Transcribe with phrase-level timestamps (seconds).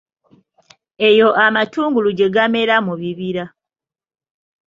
[1.09, 3.45] Eyo amatungulu gye gamera mu bibira.